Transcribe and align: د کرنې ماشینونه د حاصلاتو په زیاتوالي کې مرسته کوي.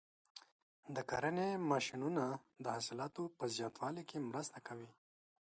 د 0.95 0.97
کرنې 1.09 1.49
ماشینونه 1.71 2.23
د 2.63 2.65
حاصلاتو 2.75 3.23
په 3.37 3.43
زیاتوالي 3.55 4.03
کې 4.09 4.25
مرسته 4.29 4.59
کوي. 4.67 4.91